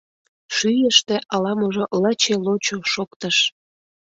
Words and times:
Шӱйыштӧ 0.55 1.15
ала-можо 1.33 1.83
лыче-лочо 2.01 2.77
шоктыш... 2.93 3.37